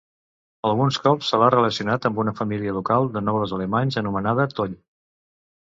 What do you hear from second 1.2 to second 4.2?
se l'ha relacionat amb una família local de nobles alemanys